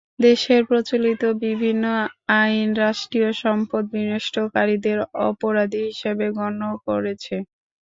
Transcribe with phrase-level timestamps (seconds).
[0.21, 1.83] দেশের প্রচলিত বিভিন্ন
[2.39, 4.97] আইন রাষ্ট্রীয় সম্পদ বিনষ্টকারীদের
[5.27, 7.35] অপরাধী হিসেবে গণ্য করেছে।